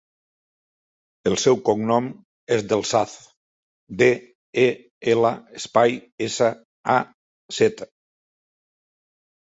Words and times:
El 1.31 1.35
seu 1.41 1.57
cognom 1.69 2.07
és 2.55 2.63
Del 2.71 2.81
Saz: 2.93 3.13
de, 4.01 4.07
e, 4.63 4.65
ela, 5.13 5.33
espai, 5.61 5.97
essa, 6.29 6.51
a, 6.95 6.97
zeta. 7.61 7.89